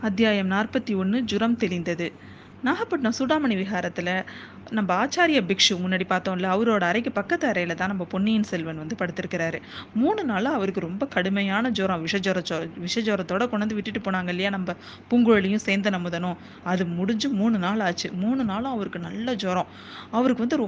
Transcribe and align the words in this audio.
அத்தியாயம் 0.00 0.50
நாற்பத்தி 0.50 0.96
ஒன்று 0.96 1.22
ஜுரம் 1.22 1.56
தெளிந்தது. 1.56 2.12
நாகப்பட்டினம் 2.66 3.16
சூடாமணி 3.18 3.56
விஹாரத்தில் 3.58 4.10
நம்ம 4.76 4.90
ஆச்சாரிய 5.02 5.40
பிக்ஷு 5.50 5.74
முன்னாடி 5.82 6.04
பார்த்தோம்ல 6.12 6.48
அவரோட 6.54 6.82
அறைக்கு 6.90 7.10
பக்கத்து 7.18 7.44
அறையில் 7.50 7.74
தான் 7.74 7.90
நம்ம 7.92 8.04
பொன்னியின் 8.14 8.46
செல்வன் 8.50 8.80
வந்து 8.82 8.96
படுத்திருக்கிறாரு. 9.00 9.58
மூணு 9.94 10.22
நாளாக 10.24 10.58
அவருக்கு 10.58 10.80
ரொம்ப 10.80 11.06
கடுமையான 11.14 11.70
ஜுரம் 11.78 12.02
விஷ 12.06 12.18
ஜுர 12.26 12.40
விஷ 12.86 12.96
ஜுரத்தோட 13.08 13.46
கொண்டாந்து 13.52 13.78
விட்டுட்டு 13.78 14.02
போனாங்க 14.06 14.32
இல்லையா 14.34 14.50
நம்ம 14.56 14.74
பூங்குழலியும் 15.10 15.64
சேர்ந்த 15.66 15.92
நமுதனும் 15.96 16.36
அது 16.72 16.84
முடிஞ்சு 16.98 17.30
மூணு 17.40 17.58
நாள் 17.66 17.84
ஆச்சு. 17.88 18.10
மூணு 18.24 18.44
நாளும் 18.50 18.74
அவருக்கு 18.76 19.00
நல்ல 19.08 19.34
ஜுரம். 19.44 19.70
அவருக்கு 20.18 20.44
வந்து 20.46 20.58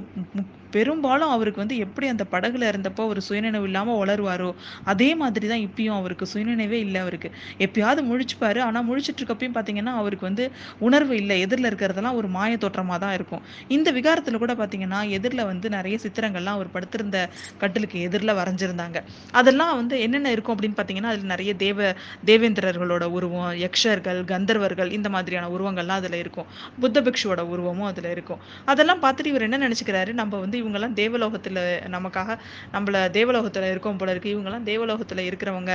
பெரும்பாலும் 0.75 1.31
அவருக்கு 1.35 1.59
வந்து 1.61 1.77
எப்படி 1.85 2.05
அந்த 2.07 2.23
படகுல 2.33 2.67
இருந்தப்போ 2.71 3.05
ஒரு 3.11 3.21
சுயநினைவு 3.27 3.65
இல்லாமல் 3.69 3.97
வளருவாரோ 4.01 4.49
அதே 4.91 5.09
மாதிரி 5.21 5.45
தான் 5.47 5.63
இப்பயும் 5.67 5.97
அவருக்கு 5.97 6.25
சுயநினைவே 6.33 6.77
இல்லை 6.85 6.99
அவருக்கு. 7.05 7.29
எப்பயாவது 7.65 8.01
முழிச்சுப்பாரு. 8.11 8.59
ஆனால் 8.67 8.87
முழிச்சிட்டு 8.89 9.21
இருக்கப்பையும் 9.21 9.57
பார்த்தீங்கன்னா 9.57 9.95
அவருக்கு 10.01 10.25
வந்து 10.29 10.45
உணர்வு 10.87 11.15
இல்லை. 11.21 11.37
எதிரில் 11.45 11.69
இருக்க 11.69 11.80
இருக்கிறதெல்லாம் 11.81 12.17
ஒரு 12.21 12.27
மாய 12.27 12.57
தோற்றமாக 12.57 12.99
தான் 12.99 13.13
இருக்கும். 13.13 13.41
இந்த 13.67 13.89
விகாரத்தில் 13.91 14.41
கூட 14.43 14.53
பார்த்தீங்கன்னா 14.53 15.09
எதிரில் 15.09 15.43
வந்து 15.43 15.69
நிறைய 15.69 15.95
சித்திரங்கள்லாம் 16.03 16.57
அவர் 16.59 16.71
படுத்திருந்த 16.71 17.17
கட்டிலுக்கு 17.57 18.01
எதிரில் 18.01 18.33
வரைஞ்சிருந்தாங்க. 18.39 18.97
அதெல்லாம் 19.33 19.75
வந்து 19.75 19.95
என்னென்ன 19.99 20.31
இருக்கும் 20.31 20.55
அப்படின்னு 20.55 20.77
பார்த்தீங்கன்னா 20.79 21.11
அதில் 21.13 21.31
நிறைய 21.33 21.51
தேவ 21.55 21.79
தேவேந்திரர்களோட 22.25 23.05
உருவம் 23.17 23.51
யக்ஷர்கள் 23.63 24.21
கந்தர்வர்கள் 24.31 24.91
இந்த 24.91 25.09
மாதிரியான 25.09 25.49
உருவங்கள்லாம் 25.49 25.99
அதில் 26.01 26.19
இருக்கும். 26.23 26.47
புத்த 26.79 27.01
பிக்ஷுவோட 27.01 27.41
உருவமும் 27.53 27.89
அதில் 27.91 28.09
இருக்கும். 28.11 28.41
அதெல்லாம் 28.65 29.01
பார்த்துட்டு 29.03 29.31
இவர் 29.33 29.47
என்ன 29.49 29.59
நினச்சிக்கிறாரு? 29.67 30.13
நம்ம 30.13 30.39
வந்து 30.39 30.57
இவங்கெல்லாம் 30.63 30.97
தேவலோகத்தில் 31.01 31.61
நமக்காக 31.95 32.37
நம்மள 32.75 32.97
தேவலோகத்தில் 33.11 33.69
இருக்கோம் 33.71 33.99
போல 34.01 34.11
இருக்கு. 34.11 34.35
இவங்கெல்லாம் 34.35 34.67
தேவலோகத்தில் 34.71 35.27
இருக்கிறவங்க 35.29 35.73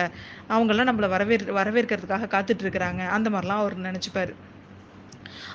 அவங்கெல்லாம் 0.48 0.90
நம்மளை 0.90 1.08
வரவேற் 1.08 1.46
வரவேற்கிறதுக்காக 1.58 2.30
காத்துட்டு 2.34 2.64
இருக்கிறாங்க. 2.64 3.02
அந்த 3.16 3.30
மாதிரிலாம் 3.30 3.62
அவர் 3.64 3.76
நினச்சிப்பாரு. 3.88 4.32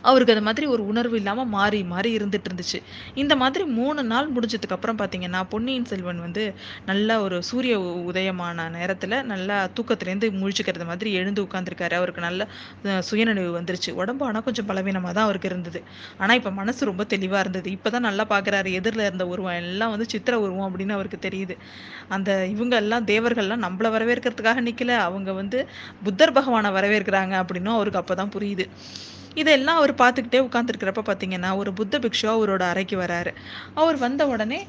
அவருக்கு 0.09 0.35
அது 0.35 0.43
மாதிரி 0.47 0.65
ஒரு 0.73 0.83
உணர்வு 0.91 1.15
இல்லாமல் 1.21 1.49
மாறி 1.55 1.79
மாறி 1.93 2.09
இருந்துட்டு 2.19 2.49
இருந்துச்சு. 2.49 2.79
இந்த 3.21 3.33
மாதிரி 3.43 3.63
மூணு 3.79 4.01
நாள் 4.11 4.29
முடிஞ்சதுக்கு 4.35 4.75
அப்புறம் 4.77 4.99
பார்த்தீங்கன்னா 5.01 5.41
பொன்னியின் 5.53 5.87
செல்வன் 5.91 6.21
வந்து 6.25 6.43
நல்ல 6.89 7.09
ஒரு 7.25 7.37
சூரிய 7.49 7.75
உதயமான 8.11 8.67
நேரத்தில் 8.77 9.17
நல்லா 9.33 9.57
தூக்கத்துலேருந்து 9.77 10.29
முழிச்சுக்கிறது 10.41 10.87
மாதிரி 10.91 11.09
எழுந்து 11.21 11.45
உட்காந்துருக்காரு 11.47 11.95
அவருக்கு 11.99 12.21
நல்ல 12.27 12.41
சுயநினைவு 13.09 13.51
வந்துருச்சு. 13.59 13.91
உடம்பு 14.01 14.23
ஆனால் 14.29 14.45
கொஞ்சம் 14.47 14.67
பலவீனமாக 14.71 15.13
தான் 15.17 15.27
அவருக்கு 15.27 15.49
இருந்தது. 15.51 15.79
ஆனால் 16.21 16.37
இப்போ 16.39 16.51
மனசு 16.61 16.89
ரொம்ப 16.91 17.03
தெளிவாக 17.13 17.43
இருந்தது. 17.45 17.67
இப்போ 17.77 17.89
தான் 17.95 18.07
நல்லா 18.09 18.25
பார்க்குறாரு 18.33 18.69
எதிரில் 18.79 19.07
இருந்த 19.07 19.25
உருவம் 19.33 19.59
எல்லாம் 19.63 19.93
வந்து 19.95 20.07
சித்திர 20.13 20.33
உருவம் 20.45 20.67
அப்படின்னு 20.69 20.97
அவருக்கு 20.97 21.19
தெரியுது. 21.27 21.55
அந்த 22.15 22.29
இவங்க 22.55 22.75
எல்லாம் 22.83 23.07
தேவர்கள்லாம் 23.11 23.65
நம்மள 23.67 23.89
வரவேற்கிறதுக்காக 23.97 24.61
நிற்கல 24.69 24.97
அவங்க 25.07 25.31
வந்து 25.41 25.59
புத்தர் 26.05 26.35
பகவானை 26.39 26.71
வரவேற்கிறாங்க 26.77 27.35
அப்படின்னும் 27.43 27.77
அவருக்கு 27.77 28.01
அப்போ 28.01 28.15
தான் 28.21 28.33
புரியுது. 28.35 28.65
இதெல்லாம் 29.41 29.77
அவர் 29.79 29.91
பார்த்துக்கிட்டே 30.01 30.39
உட்காந்துருக்கிறப்ப 30.45 31.01
பார்த்தீங்கன்னா 31.09 31.49
ஒரு 31.59 31.71
புத்த 31.79 31.99
பிக்ஷு 32.03 32.25
அவரோட 32.33 32.63
அறைக்கு 32.71 32.95
வராரு. 33.01 33.31
அவர் 33.81 33.97
வந்த 34.03 34.21
உடனே 34.33 34.59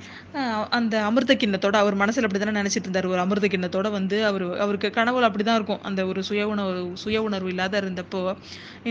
அந்த 0.78 0.94
அமிர்த 1.08 1.34
கிண்ணத்தோட 1.42 1.77
அவர் 1.84 1.96
மனசில் 2.02 2.27
அப்படி 2.27 2.41
தானே 2.42 2.54
நினச்சிட்டு 2.60 2.88
இருந்தார். 2.88 3.08
ஒரு 3.12 3.20
அமிர்த 3.24 3.48
கிண்ணத்தோட 3.54 3.91
வந்து 3.98 4.19
அவர் 4.30 4.44
அவருக்கு 4.64 4.91
கனவுல 4.98 5.28
அப்படி 5.30 5.46
தான் 5.48 5.58
இருக்கும். 5.60 5.82
அந்த 5.91 6.00
ஒரு 6.10 6.22
சுய 6.28 6.44
உணர்வு 6.52 6.84
சுய 7.04 7.22
உணர்வு 7.28 7.50
இல்லாத 7.54 7.80
இருந்தப்போ 7.82 8.22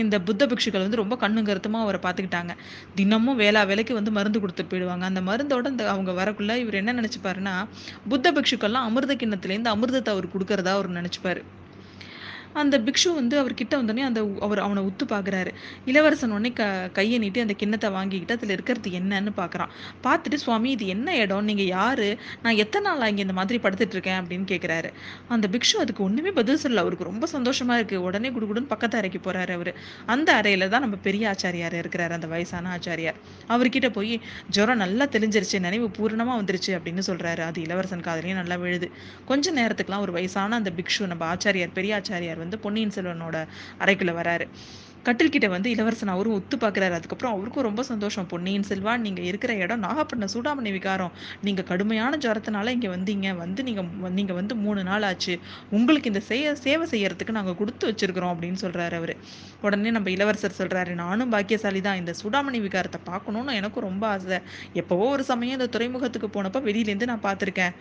இந்த 0.02 0.18
புத்த 0.28 0.48
பிக்ஷுக்கள் 0.52 0.84
வந்து 0.86 1.00
ரொம்ப 1.02 1.16
கண்ணும் 1.24 1.48
கருத்துமாக 1.50 1.86
அவரை 1.86 2.00
பார்த்துக்கிட்டாங்க. 2.06 2.54
தினமும் 3.00 3.40
வேளா 3.42 3.62
வேலைக்கு 3.72 3.98
வந்து 4.00 4.16
மருந்து 4.18 4.42
கொடுத்துட்டு 4.44 4.72
போயிடுவாங்க. 4.74 5.06
அந்த 5.12 5.22
மருந்தோட 5.30 5.66
இந்த 5.74 5.86
அவங்க 5.94 6.12
வரக்குள்ள 6.20 6.52
இவர் 6.64 6.80
என்ன 6.82 6.96
நினச்சிப்பாருன்னா 7.00 7.56
புத்த 8.12 8.32
பிக்ஷுக்கள்லாம் 8.38 8.88
அமிர்த 8.90 9.16
கிண்ணத்துலேருந்து 9.24 9.74
அமிர்தத்தை 9.76 10.12
அவர் 10.16 10.32
கொடுக்கறதா 10.36 10.74
அவர் 10.78 10.96
நினச்சிப்பாரு. 11.00 11.42
அந்த 12.54 12.78
பிக்ஷு 12.78 13.10
வந்து 13.14 13.38
அவர் 13.38 13.54
கிட்ட 13.54 13.74
வந்தோடனே 13.80 14.04
அந்த 14.08 14.20
அவர் 14.40 14.58
அவனை 14.58 14.82
உத்து 14.88 15.04
பார்க்குறாரு 15.12 15.50
இளவரசன் 15.86 16.30
உடனே 16.30 16.52
க 16.52 16.90
கையை 16.92 17.18
நீட்டி 17.18 17.40
அந்த 17.40 17.54
கிண்ணத்தை 17.54 17.90
வாங்கிக்கிட்டு 17.90 18.36
அதில் 18.36 18.50
இருக்கிறது 18.50 18.90
என்னன்னு 18.90 19.32
பார்க்குறான் 19.36 19.70
பார்த்துட்டு 20.06 20.34
சுவாமி 20.34 20.70
இது 20.70 20.86
என்ன 20.86 21.16
இடம்? 21.16 21.44
நீங்கள் 21.44 21.66
யார்? 21.66 22.04
நான் 22.42 22.56
எத்தனை 22.56 22.84
நாள் 22.90 23.08
இங்கே 23.08 23.22
இந்த 23.22 23.32
மாதிரி 23.32 23.58
படுத்துட்டு 23.58 23.96
இருக்கேன்? 23.96 24.18
அப்படின்னு 24.22 24.46
கேட்குறாரு 24.52 24.90
அந்த 25.28 25.48
பிக்ஷு 25.48 25.76
அதுக்கு 25.76 26.04
ஒன்றுமே 26.04 26.30
பதில் 26.30 26.60
சொல்லல. 26.64 26.84
அவருக்கு 26.84 27.04
ரொம்ப 27.04 27.26
சந்தோஷமாக 27.26 27.78
இருக்குது 27.80 28.02
உடனே 28.08 28.30
குடுகுடுன்னு 28.30 28.72
பக்கத்து 28.74 28.98
அறைக்கு 28.98 29.20
போகிறாரு 29.26 29.50
அவர். 29.50 29.72
அந்த 30.06 30.34
அறையில் 30.34 30.68
தான் 30.68 30.80
நம்ம 30.80 30.96
பெரிய 30.96 31.30
ஆச்சாரியார் 31.32 31.76
இருக்கிறாரு 31.82 32.10
அந்த 32.10 32.26
வயசான 32.26 32.70
ஆச்சாரியார். 32.78 33.18
அவர்கிட்ட 33.48 33.90
போய் 33.92 34.14
ஜுரம் 34.48 34.76
நல்லா 34.76 35.06
தெளிஞ்சிருச்சு. 35.06 35.60
நினைவு 35.60 35.90
பூரணமாக 35.90 36.42
வந்துருச்சு 36.42 36.72
அப்படின்னு 36.78 37.04
சொல்கிறாரு 37.06 37.40
அது 37.40 37.60
இளவரசன் 37.62 38.06
காதலையும் 38.08 38.40
நல்லா 38.42 38.56
விழுது. 38.56 38.90
கொஞ்ச 39.24 39.52
நேரத்துக்குலாம் 39.52 40.00
ஒரு 40.00 40.12
வயசான 40.12 40.56
அந்த 40.56 40.72
பிக்ஷு 40.76 41.06
நம்ம 41.06 41.26
ஆச்சாரியார் 41.34 41.76
பெரிய 41.80 42.00
ஆச்சாரியார் 42.00 42.40
வந்து 42.42 42.58
பொன்னியின் 42.58 42.94
செல்வனோட 42.94 43.36
அறைக்குள்ள 43.80 44.14
வராரு. 44.20 44.46
கட்டில்கிட்ட 45.06 45.46
வந்து 45.54 45.68
இளவரசன் 45.74 46.12
அவரும் 46.14 46.34
ஒத்து 46.38 46.56
பார்க்குறாரு. 46.64 46.94
அதுக்கப்புறம் 46.98 47.32
அவருக்கும் 47.34 47.66
ரொம்ப 47.68 47.82
சந்தோஷம். 47.90 48.26
பொன்னியின் 48.32 48.66
செல்வான் 48.68 49.02
நீங்கள் 49.06 49.26
இருக்கிற 49.30 49.52
இடம் 49.62 49.82
நாகப்பட்டினம் 49.86 50.32
சூடாமணி 50.34 50.70
விகாரம். 50.76 51.12
நீங்கள் 51.46 51.66
கடுமையான 51.70 52.18
ஜுரத்தினால 52.24 52.72
இங்கே 52.76 52.90
வந்தீங்க. 52.94 53.28
வந்து 53.42 53.62
நீங்கள் 53.68 53.88
நீங்கள் 54.18 54.38
வந்து 54.40 54.56
மூணு 54.64 54.82
நாள் 54.90 55.06
ஆச்சு. 55.10 55.34
உங்களுக்கு 55.78 56.10
இந்த 56.12 56.22
செய்ய 56.30 56.54
சேவை 56.64 56.86
செய்யறதுக்கு 56.92 57.36
நாங்கள் 57.38 57.58
கொடுத்து 57.60 57.90
வச்சிருக்கிறோம் 57.90 58.32
அப்படின்னு 58.34 58.60
சொல்கிறாரு 58.64 58.96
அவர். 59.00 59.14
உடனே 59.66 59.92
நம்ம 59.96 60.10
இளவரசர் 60.16 60.56
சொல்கிறாரு 60.60 60.94
நானும் 61.02 61.32
பாக்கியசாலி 61.34 61.82
தான் 61.88 61.98
இந்த 62.02 62.14
சூடாமணி 62.20 62.60
விகாரத்தை 62.66 63.00
பார்க்கணும்னு 63.10 63.58
எனக்கும் 63.62 63.86
ரொம்ப 63.88 64.04
ஆசை. 64.14 64.38
எப்போவோ 64.82 65.08
ஒரு 65.16 65.26
சமயம் 65.32 65.56
இந்த 65.58 65.68
துறைமுகத்துக்கு 65.74 66.30
போனப்போ 66.36 66.62
வெளியிலேருந்து 66.68 67.10
நான் 67.12 67.24
பார்த்துருக்கேன். 67.26 67.74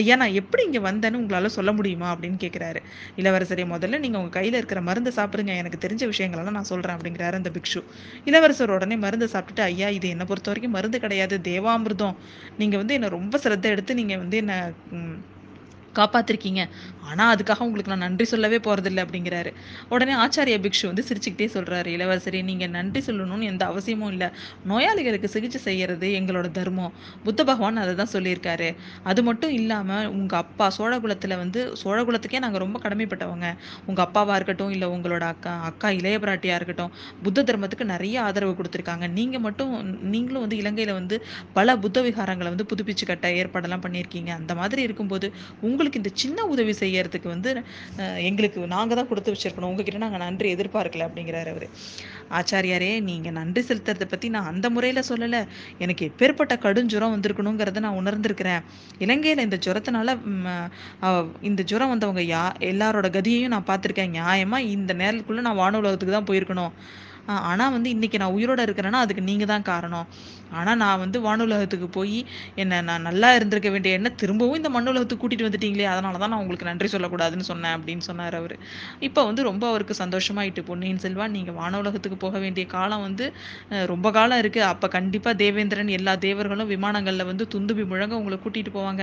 ஐயா 0.00 0.16
நான் 0.22 0.36
எப்படி 0.42 0.64
இங்கே 0.70 0.82
வந்தேன்னு 0.88 1.20
உங்களால் 1.22 1.54
சொல்ல 1.58 1.70
முடியுமா? 1.78 2.08
அப்படின்னு 2.14 2.40
கேட்குறாரு 2.46 2.82
இளவரசரே 3.22 3.66
முதல்ல 3.74 4.02
நீங்கள் 4.06 4.20
உங்கள் 4.22 4.36
கையில் 4.40 4.58
இருக்கிற 4.60 4.82
மருந்து 4.90 5.12
சாப்பிடுங்க. 5.20 5.54
எனக்கு 5.62 5.80
தெரிஞ்ச 5.86 6.02
விஷயங்களெல்லாம் 6.12 6.58
நான் 6.58 6.61
சொல்கிறேன் 6.70 6.96
அப்படிங்கிறாரு 6.96 7.36
அந்த 7.40 7.50
பிக்ஷு. 7.56 7.80
இளவரசர் 8.24 8.74
உடனே 8.76 8.96
மருந்து 8.96 9.26
சாப்பிட்டுட்டு 9.34 9.64
ஐயா 9.70 9.88
இது 9.98 10.08
என்னை 10.08 10.26
பொறுத்த 10.26 10.50
வரைக்கும் 10.50 10.76
மருந்து 10.78 11.00
கிடையாது. 11.00 11.36
தேவாமிர்தம். 11.50 12.16
நீங்கள் 12.58 12.80
வந்து 12.82 12.96
என்னை 12.98 13.10
ரொம்ப 13.18 13.38
சிரத்தை 13.38 13.70
எடுத்து 13.70 13.98
நீங்கள் 14.00 14.22
வந்து 14.24 14.36
என்னை 14.36 14.58
காப்பாத்திருக்கீங்க. 15.94 16.62
ஆனா 17.02 17.24
அதுக்காக 17.34 17.60
உங்களுக்கு 17.60 17.92
நான் 17.92 18.04
நன்றி 18.06 18.24
சொல்லவே 18.24 18.58
போறதில்லை 18.58 19.00
அப்படிங்கிறாரு. 19.04 19.50
உடனே 19.88 20.14
ஆச்சாரிய 20.16 20.56
பிக்ஷு 20.60 20.84
வந்து 20.86 21.04
சிரிச்சுக்கிட்டே 21.08 21.48
சொல்றாரு 21.54 21.88
இளவரசரி 21.96 22.40
நீங்க 22.42 22.66
நன்றி 22.68 23.00
சொல்லணும்னு 23.00 23.44
எந்த 23.44 23.64
அவசியமும் 23.66 24.10
இல்லை. 24.10 24.28
நோயாளிகளுக்கு 24.64 25.28
சிகிச்சை 25.28 25.60
செய்யறது 25.60 26.08
எங்களோட 26.20 26.50
தர்மம். 26.50 26.92
புத்த 27.24 27.40
பகவான் 27.44 27.82
அதை 27.82 27.94
தான் 27.94 28.12
சொல்லியிருக்காரு. 28.14 28.68
அது 29.04 29.22
மட்டும் 29.22 29.52
இல்லாம 29.52 29.88
உங்க 30.12 30.36
அப்பா 30.36 30.68
சோழகுலத்துல 30.78 31.36
வந்து 31.36 31.60
சோழகுலத்துக்கே 31.82 32.38
நாங்க 32.38 32.58
ரொம்ப 32.58 32.78
கடமைப்பட்டவங்க. 32.84 33.46
உங்க 33.86 34.00
அப்பாவா 34.06 34.34
இருக்கட்டும் 34.34 34.70
இல்ல 34.70 34.84
உங்களோட 34.94 35.24
அக்கா 35.32 35.54
அக்கா 35.62 35.90
இளைய 35.92 36.16
பிராட்டியா 36.18 36.54
இருக்கட்டும் 36.54 36.92
புத்த 37.22 37.42
தர்மத்துக்கு 37.42 37.86
நிறைய 37.92 38.16
ஆதரவு 38.22 38.54
கொடுத்துருக்காங்க. 38.58 39.06
நீங்க 39.12 39.36
மட்டும் 39.40 39.72
நீங்களும் 40.12 40.44
வந்து 40.44 40.60
இலங்கையில 40.62 40.92
வந்து 40.92 41.16
பல 41.52 41.76
புத்த 41.78 42.00
விகாரங்களை 42.02 42.50
வந்து 42.54 42.68
புதுப்பிச்சு 42.70 43.04
கட்ட 43.04 43.26
ஏற்பாடெல்லாம் 43.40 43.84
பண்ணியிருக்கீங்க. 43.84 44.30
அந்த 44.40 44.52
மாதிரி 44.54 44.82
இருக்கும்போது 44.82 45.26
உங்களுக்கு 45.62 45.80
உங்களுக்கு 45.82 46.02
இந்த 46.02 46.10
சின்ன 46.22 46.44
உதவி 46.54 46.72
செய்யறதுக்கு 46.80 47.28
வந்து 47.32 47.50
எங்களுக்கு 48.28 48.58
நாங்க 48.74 48.92
தான் 48.98 49.08
கொடுத்து 49.10 49.32
வச்சிருக்கணும். 49.34 49.70
உங்ககிட்ட 49.72 50.00
நாங்க 50.04 50.18
நன்றி 50.24 50.48
எதிர்பார்க்கல 50.54 51.06
அப்படிங்கிறாரு 51.08 51.50
அவர். 51.54 51.66
ஆச்சாரியாரே 52.38 52.90
நீங்க 53.08 53.28
நன்றி 53.38 53.62
செலுத்துறதை 53.68 54.06
பத்தி 54.12 54.28
நான் 54.34 54.50
அந்த 54.52 54.66
முறையில 54.74 55.02
சொல்லல. 55.08 55.40
எனக்கு 55.84 56.02
எப்பேற்பட்ட 56.10 56.54
கடுஞ்சுரம் 56.66 57.14
வந்திருக்கணுங்கிறத 57.14 57.82
நான் 57.86 57.98
உணர்ந்திருக்கிறேன். 58.02 58.62
இலங்கையில 59.06 59.46
இந்த 59.48 59.58
ஜுரத்தினால 59.66 60.16
இந்த 61.50 61.62
ஜுரம் 61.72 61.92
வந்தவங்க 61.94 62.24
யா 62.34 62.44
எல்லாரோட 62.72 63.08
கதியையும் 63.18 63.54
நான் 63.56 63.68
பார்த்திருக்கேன். 63.72 64.14
நியாயமா 64.18 64.60
இந்த 64.76 64.92
நேரத்துக்குள்ள 65.02 65.44
நான் 65.48 65.60
வானுலகத்துக்கு 65.62 66.16
தான் 66.18 66.30
போயிருக்கணும். 66.30 66.72
ஆனால் 67.28 67.44
ஆனா 67.50 67.64
வந்து 67.74 67.88
இன்னைக்கு 67.90 68.18
நான் 68.22 68.34
உயிரோட 68.36 68.60
இருக்கிறேன்னா 68.66 69.00
அதுக்கு 69.04 69.22
நீங்க 69.30 69.44
தான் 69.52 69.66
காரணம். 69.70 70.06
ஆனா 70.60 70.72
நான் 70.82 71.00
வந்து 71.02 71.18
வானுலகத்துக்கு 71.26 71.86
போய் 71.96 72.16
என்ன 72.62 72.80
நான் 72.88 73.06
நல்லா 73.08 73.28
இருந்திருக்க 73.36 73.68
வேண்டிய 73.70 73.98
என்ன 73.98 74.08
திரும்பவும் 74.22 74.58
இந்த 74.60 74.70
மண்ணுலகத்துக்கு 74.76 75.22
கூட்டிட்டு 75.22 75.46
வந்துட்டீங்களே 75.48 75.86
அதனால 75.92 76.18
தான் 76.22 76.32
நான் 76.32 76.42
உங்களுக்கு 76.44 76.68
நன்றி 76.70 76.88
சொல்லக்கூடாதுன்னு 76.94 77.46
சொன்னேன் 77.50 77.74
அப்படின்னு 77.76 78.04
சொன்னார் 78.08 78.36
அவரு. 78.40 78.56
இப்போ 79.08 79.20
வந்து 79.28 79.42
ரொம்ப 79.50 79.64
அவருக்கு 79.72 79.94
சந்தோஷமாயிட்டு 80.02 80.64
பொன்னியின் 80.70 81.02
செல்வா 81.04 81.26
நீங்க 81.36 81.52
வானுலகத்துக்கு 81.60 82.18
போக 82.26 82.38
வேண்டிய 82.44 82.66
காலம் 82.76 83.04
வந்து 83.08 83.26
ரொம்ப 83.92 84.10
காலம் 84.18 84.40
இருக்கு. 84.42 84.62
அப்ப 84.72 84.88
கண்டிப்பா 84.96 85.32
தேவேந்திரன் 85.44 85.94
எல்லா 85.98 86.14
தேவர்களும் 86.26 86.70
விமானங்கள்ல 86.74 87.26
வந்து 87.32 87.46
துந்துபி 87.54 87.86
முழங்க 87.92 88.16
உங்களை 88.20 88.38
கூட்டிட்டு 88.44 88.72
போவாங்க. 88.78 89.02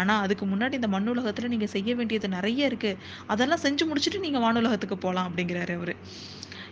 ஆனா 0.00 0.16
அதுக்கு 0.26 0.46
முன்னாடி 0.54 0.74
இந்த 0.80 0.90
மண்ணுலகத்துல 0.96 1.50
நீங்க 1.54 1.68
செய்ய 1.76 1.94
வேண்டியது 2.00 2.28
நிறைய 2.38 2.70
இருக்கு. 2.72 2.92
அதெல்லாம் 3.34 3.64
செஞ்சு 3.66 3.86
முடிச்சுட்டு 3.90 4.24
நீங்க 4.26 4.40
வானுலகத்துக்கு 4.46 4.98
போகலாம் 5.06 5.28
அப்படிங்கிறாரு 5.30 5.74
அவரு. 5.80 5.96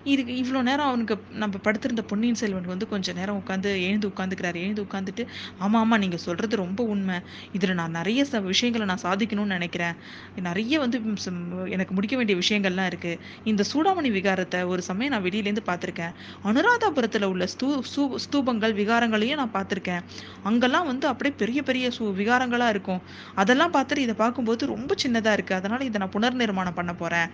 இதுக்கு 0.06 0.32
இவ்வளோ 0.32 0.62
நேரம் 0.62 0.86
அவனுக்கு 0.86 1.14
நம்ம 1.30 1.58
படுத்திருந்த 1.58 2.02
பொன்னியின் 2.02 2.34
செல்வன் 2.34 2.64
வந்து 2.64 2.88
கொஞ்சம் 2.88 3.16
நேரம் 3.16 3.42
உட்காந்து 3.46 3.64
எழுந்து 3.64 4.08
உட்காந்துக்கிறாரு 4.08 4.54
எழுந்து 4.54 4.82
உட்காந்துட்டு 4.82 5.26
ஆமாம் 5.58 5.82
ஆமாம் 5.82 5.98
நீங்கள் 5.98 6.18
சொல்கிறது 6.18 6.56
ரொம்ப 6.56 6.84
உண்மை. 6.84 7.20
இதில் 7.52 7.74
நான் 7.74 7.90
நிறைய 7.90 8.26
ச 8.30 8.42
விஷயங்களை 8.42 8.86
நான் 8.86 9.02
சாதிக்கணும்னு 9.02 9.54
நினைக்கிறேன். 9.56 9.94
நிறைய 10.42 10.78
வந்து 10.78 11.00
சம், 11.14 11.66
எனக்கு 11.66 11.94
முடிக்க 11.94 12.16
வேண்டிய 12.16 12.38
விஷயங்கள்லாம் 12.38 12.90
இருக்குது 12.92 13.18
இந்த 13.44 13.64
சூடாமணி 13.72 14.10
விகாரத்தை 14.10 14.66
ஒரு 14.66 14.82
சமயம் 14.82 15.12
நான் 15.12 15.22
வெளியிலேருந்து 15.22 15.64
பார்த்துருக்கேன். 15.66 16.14
அனுராதாபுரத்தில் 16.44 17.24
உள்ள 17.24 17.46
ஸ்தூ 17.46 17.82
ஸ்தூ- 17.82 18.16
ஸ்தூபங்கள் 18.26 18.74
விகாரங்களையும் 18.74 19.34
நான் 19.34 19.52
பார்த்துருக்கேன். 19.52 20.02
அங்கெல்லாம் 20.42 20.86
வந்து 20.86 21.06
அப்படியே 21.06 21.36
பெரிய 21.38 21.62
பெரிய 21.62 21.88
சு 21.88 22.02
விகாரங்களாக 22.02 22.68
இருக்கும். 22.68 23.02
அதெல்லாம் 23.34 23.72
பார்த்துட்டு 23.72 23.98
இதை 23.98 24.14
பார்க்கும்போது 24.14 24.66
ரொம்ப 24.66 24.94
சின்னதாக 25.02 25.38
இருக்குது 25.38 25.52
அதனால் 25.52 25.80
இதை 25.80 26.00
நான் 26.00 26.14
புனர்நிர்மாணம் 26.14 26.74
பண்ண 26.74 26.94
போகிறேன் 26.94 27.30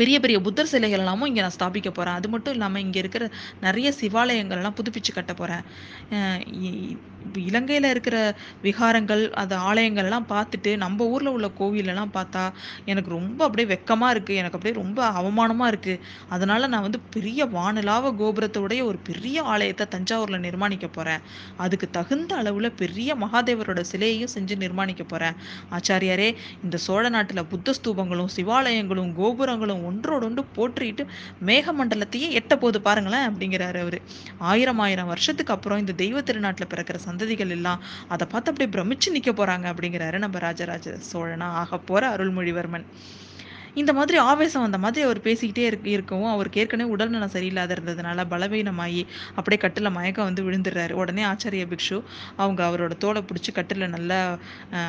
பெரிய 0.00 0.16
பெரிய 0.24 0.38
புத்தர் 0.46 0.72
சிலைகள் 0.74 1.02
எல்லாமும் 1.04 1.28
இங்கே 1.30 1.44
நான் 1.46 1.56
ஸ்தாபிக்க 1.58 1.90
போகிறேன் 1.90 2.16
அது 2.20 2.28
மட்டும் 2.34 2.56
இல்லாமல் 2.56 2.84
இங்கே 2.86 3.00
இருக்கிற 3.04 3.24
நிறைய 3.66 3.90
சிவாலயங்கள் 4.00 4.60
எல்லாம் 4.62 4.78
புதுப்பிச்சு 4.80 5.12
கட்ட 5.18 5.34
போகிறேன் 5.42 5.64
இலங்கையில் 7.48 7.86
இ 7.88 7.92
இருக்கிற 7.92 8.16
விகாரங்கள், 8.64 9.22
அது 9.42 9.54
ஆலயங்கள் 9.68 10.06
எல்லாம் 10.08 10.26
பார்த்துட்டு, 10.32 10.70
நம்ம 10.82 11.06
ஊரில் 11.12 11.30
உள்ள 11.32 11.48
கோவிலெல்லாம் 11.60 12.12
பார்த்தா, 12.16 12.42
எனக்கு 12.92 13.10
ரொம்ப 13.10 13.40
அப்படியே 13.46 13.68
வெக்கமாக 13.72 14.14
இருக்குது 14.14 14.38
எனக்கு 14.40 14.56
அப்படியே 14.58 14.76
ரொம்ப 14.80 15.00
அவமானமாக 15.20 15.70
இருக்குது 15.72 16.02
அதனால் 16.34 16.68
நான் 16.74 16.84
வந்து 16.86 17.00
பெரிய 17.14 17.46
வானலாவ 17.56 18.12
கோபுரத்தோடைய 18.20 18.82
ஒரு 18.90 19.00
பெரிய 19.08 19.42
ஆலயத்தை 19.54 19.86
தஞ்சாவூரில் 19.94 20.44
நிர்மாணிக்க 20.46 20.88
போகிறேன் 20.98 21.24
அதுக்கு 21.64 21.88
தகுந்த 21.90 22.36
அளவில் 22.42 22.70
பெரிய 22.82 23.16
மகாதேவரோட 23.24 23.84
சிலையையும் 23.92 24.32
செஞ்சு 24.36 24.56
நிர்மாணிக்க 24.64 25.04
போகிறேன் 25.04 25.36
ஆச்சாரியாரே, 25.78 26.30
இந்த 26.64 26.76
சோழ 26.86 27.04
நாட்டில் 27.16 27.44
புத்த 27.54 27.74
ஸ்தூபங்களும், 27.80 28.32
சிவாலயங்களும், 28.36 29.12
கோபுரங்களும் 29.20 29.84
ஒன்றோடொன்று 29.86 30.44
போற்றிட்டு 30.56 31.04
மேகமண்டலத்தையே 31.46 32.28
எட்ட 32.40 32.54
போது 32.56 32.80
பாருங்களேன் 32.80 33.28
அப்படிங்கிறாரு 33.28 33.80
அவரு. 33.84 34.00
ஆயிரம் 34.50 34.82
ஆயிரம் 34.86 35.06
வருஷத்துக்கு 35.06 35.52
அப்புறம் 35.52 35.82
இந்த 35.84 35.96
தெய்வ 36.02 36.20
திருநாட்டுல 36.20 36.68
பிறக்கிற 36.74 36.98
சந்ததிகள் 37.08 37.54
எல்லாம் 37.58 37.82
அதை 38.08 38.26
பார்த்து 38.30 38.52
அப்படியே 38.52 38.70
பிரமிச்சு 38.76 39.10
நிற்க 39.10 39.32
போறாங்க 39.32 39.66
அப்படிங்கிறாரு 39.74 40.18
நம்ம 40.18 40.38
ராஜராஜ 40.38 40.96
சோழனா 41.12 41.50
ஆக 41.62 41.78
போற 41.90 42.02
அருள்மொழிவர்மன். 42.16 42.86
இந்த 43.80 43.92
மாதிரி 43.96 44.16
ஆவேசம் 44.30 44.62
வந்த 44.64 44.78
மாதிரி 44.82 45.02
அவர் 45.06 45.18
பேசிக்கிட்டே 45.26 45.64
இருக்கு 45.70 45.90
இருக்கவும், 45.96 46.30
அவருக்கு 46.34 46.60
ஏற்கனவே 46.62 46.92
உடல்நலம் 46.94 47.32
சரியில்லாத 47.34 47.74
இருந்ததுனால 47.76 48.24
பலவீனமாகி 48.32 49.02
அப்படியே 49.38 49.58
கட்டில் 49.64 49.90
மயக்கம் 49.96 50.28
வந்து 50.28 50.44
விழுந்துடுறாரு. 50.46 50.94
உடனே 51.02 51.22
ஆச்சாரிய 51.30 51.64
பிக்ஷு 51.72 51.98
அவங்க 52.42 52.60
அவரோட 52.68 52.94
தோலை 53.04 53.22
பிடிச்சி 53.30 53.52
கட்டில் 53.58 53.84
நல்லா 53.96 54.18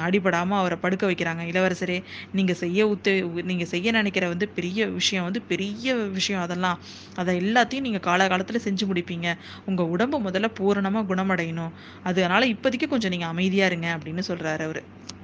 அடிபடாமல் 0.07 0.59
அவரை 0.61 0.77
படுக்க 0.85 1.03
வைக்கிறாங்க. 1.11 1.43
இளவரசரே, 1.51 1.97
நீங்கள் 2.39 2.59
செய்ய 2.63 2.87
உத்த 2.93 3.15
நீங்கள் 3.51 3.71
செய்ய 3.73 3.91
நினைக்கிற 3.99 4.25
வந்து 4.33 4.47
பெரிய 4.59 4.87
விஷயம் 4.99 5.27
வந்து 5.27 5.41
பெரிய 5.51 5.95
விஷயம் 6.19 6.43
அதெல்லாம். 6.45 6.79
அதை 7.21 7.35
எல்லாத்தையும் 7.43 7.87
நீங்கள் 7.87 8.05
காலகாலத்தில் 8.09 8.65
செஞ்சு 8.67 8.87
முடிப்பீங்க. 8.91 9.27
உங்கள் 9.69 9.91
உடம்பு 9.95 10.19
முதல்ல 10.27 10.49
பூரணமாக 10.61 11.07
குணமடையணும். 11.11 11.73
அதனால 12.11 12.45
இப்போதைக்கு 12.55 12.89
கொஞ்சம் 12.93 13.13
நீங்கள் 13.15 13.33
அமைதியாக 13.35 13.71
இருங்க 13.71 13.89
அப்படின்னு 13.97 14.23
சொல்கிறாரு 14.31 14.65
அவர் 14.69 14.81